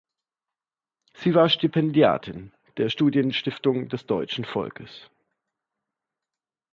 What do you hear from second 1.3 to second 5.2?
war Stipendiatin der Studienstiftung des deutschen Volkes.